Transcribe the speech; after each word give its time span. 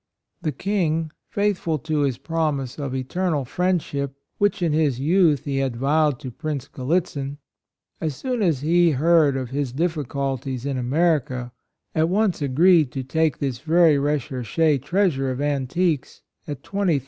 The 0.41 0.51
King, 0.51 1.11
faithful 1.29 1.77
to 1.77 1.99
his 1.99 2.17
promise 2.17 2.79
of 2.79 2.95
eternal 2.95 3.45
friendship 3.45 4.15
which, 4.39 4.63
in 4.63 4.73
his 4.73 4.99
youth, 4.99 5.43
he 5.45 5.57
had 5.59 5.75
vowed 5.75 6.19
to 6.21 6.31
Prince 6.31 6.67
Grallitzin, 6.67 7.37
as 7.99 8.15
soon 8.15 8.41
as 8.41 8.61
he 8.61 8.89
heard 8.93 9.37
of 9.37 9.51
his 9.51 9.71
difficulties 9.71 10.65
in 10.65 10.79
America, 10.79 11.51
at 11.93 12.09
once 12.09 12.41
agreed 12.41 12.91
to 12.93 13.03
take 13.03 13.37
this 13.37 13.59
very 13.59 13.99
recherche 13.99 14.81
treasure 14.83 15.29
of 15.29 15.39
antiques 15.39 16.23
at 16.47 16.63
$20,000. 16.63 16.99